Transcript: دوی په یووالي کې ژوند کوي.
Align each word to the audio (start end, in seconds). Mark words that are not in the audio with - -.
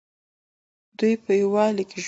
دوی 0.97 1.13
په 1.23 1.31
یووالي 1.41 1.83
کې 1.83 1.87
ژوند 1.91 1.91
کوي. 1.91 1.99